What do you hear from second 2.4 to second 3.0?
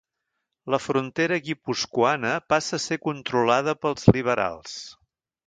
passa a ser